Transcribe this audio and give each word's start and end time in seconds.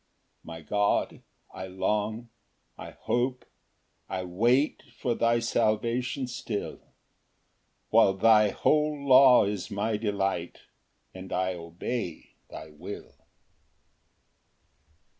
6 0.41 0.45
My 0.45 0.61
God, 0.61 1.21
I 1.53 1.67
long, 1.67 2.29
I 2.75 2.89
hope, 2.89 3.45
I 4.09 4.23
wait 4.23 4.81
For 4.97 5.13
thy 5.13 5.37
salvation 5.37 6.25
still; 6.25 6.79
While 7.91 8.13
thy 8.15 8.49
whole 8.49 8.97
law 9.07 9.45
is 9.45 9.69
my 9.69 9.97
delight, 9.97 10.61
And 11.13 11.31
I 11.31 11.53
obey 11.53 12.31
thy 12.49 12.71
will. 12.71 13.13